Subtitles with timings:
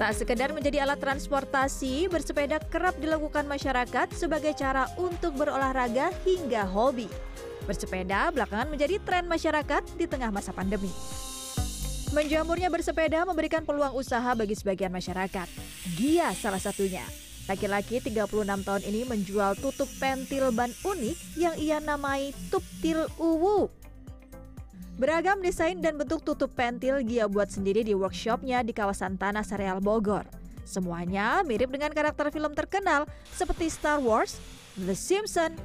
[0.00, 7.04] Tak sekedar menjadi alat transportasi, bersepeda kerap dilakukan masyarakat sebagai cara untuk berolahraga hingga hobi.
[7.68, 10.88] Bersepeda belakangan menjadi tren masyarakat di tengah masa pandemi.
[12.16, 15.44] Menjamurnya bersepeda memberikan peluang usaha bagi sebagian masyarakat.
[16.00, 17.04] Gia salah satunya.
[17.44, 23.79] Laki-laki 36 tahun ini menjual tutup pentil ban unik yang ia namai Tuptil Uwu.
[24.98, 29.78] Beragam desain dan bentuk tutup pentil Gia buat sendiri di workshopnya di kawasan Tanah Sareal
[29.78, 30.24] Bogor.
[30.66, 34.38] Semuanya mirip dengan karakter film terkenal seperti Star Wars,
[34.78, 35.58] The Simpsons,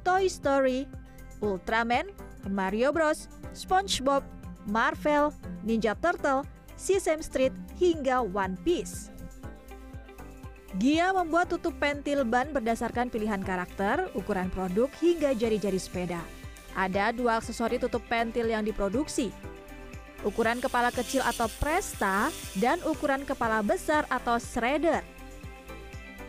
[0.00, 0.88] Toy Story,
[1.44, 2.08] Ultraman,
[2.48, 4.22] Mario Bros, SpongeBob,
[4.64, 5.34] Marvel,
[5.66, 6.46] Ninja Turtle,
[6.78, 9.10] Sesame Street, hingga One Piece.
[10.76, 16.20] Gia membuat tutup pentil ban berdasarkan pilihan karakter, ukuran produk, hingga jari-jari sepeda.
[16.76, 19.32] Ada dua aksesori tutup pentil yang diproduksi.
[20.20, 22.28] Ukuran kepala kecil atau presta
[22.60, 25.00] dan ukuran kepala besar atau shredder.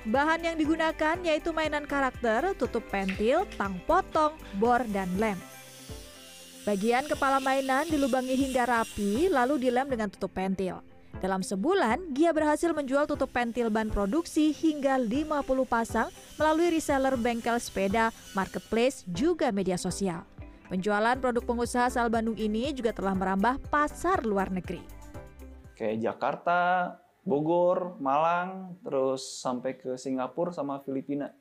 [0.07, 5.35] Bahan yang digunakan yaitu mainan karakter, tutup pentil, tang potong, bor, dan lem.
[6.63, 10.79] Bagian kepala mainan dilubangi hingga rapi, lalu dilem dengan tutup pentil.
[11.17, 17.57] Dalam sebulan, Gia berhasil menjual tutup pentil ban produksi hingga 50 pasang melalui reseller bengkel
[17.57, 20.36] sepeda, marketplace, juga media sosial.
[20.67, 24.83] Penjualan produk pengusaha asal Bandung ini juga telah merambah pasar luar negeri.
[25.79, 26.59] Kayak Jakarta,
[27.23, 31.31] Bogor, Malang, terus sampai ke Singapura sama Filipina.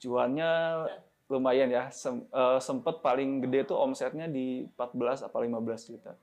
[0.00, 0.84] Jualnya
[1.28, 6.16] lumayan ya, Sem uh, sempet paling gede tuh omsetnya di 14 apa 15 juta.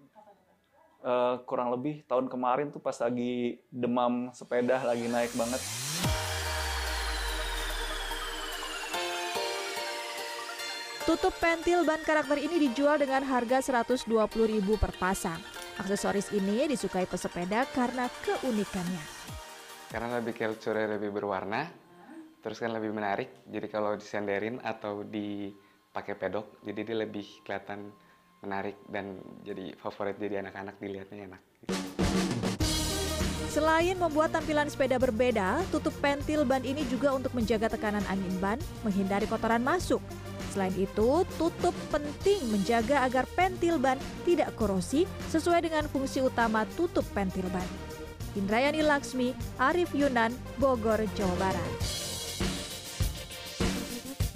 [1.05, 5.88] Uh, kurang lebih tahun kemarin tuh pas lagi demam sepeda lagi naik banget.
[11.09, 14.13] Tutup pentil ban karakter ini dijual dengan harga 120.000
[14.77, 15.41] per pasang.
[15.81, 19.02] Aksesoris ini disukai pesepeda karena keunikannya.
[19.89, 21.65] Karena lebih culture lebih berwarna,
[22.45, 23.42] terus kan lebih menarik.
[23.49, 27.89] Jadi kalau disenderin atau dipakai pedok, jadi dia lebih kelihatan
[28.45, 31.41] menarik dan jadi favorit jadi anak-anak dilihatnya enak.
[33.48, 38.60] Selain membuat tampilan sepeda berbeda, tutup pentil ban ini juga untuk menjaga tekanan angin ban,
[38.83, 40.04] menghindari kotoran masuk.
[40.52, 43.95] Selain itu, tutup penting menjaga agar pentil ban
[44.27, 47.66] tidak korosi sesuai dengan fungsi utama tutup pentil ban.
[48.36, 52.08] Indrayani Laksmi, Arif Yunan, Bogor, Jawa Barat.